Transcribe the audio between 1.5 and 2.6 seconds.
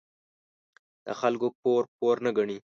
پور، پور نه گڼي.